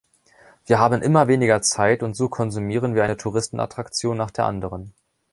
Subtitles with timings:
[0.65, 4.93] Wir haben immer weniger Zeit, und so konsumieren wir eine Touristenattraktion nach der anderen.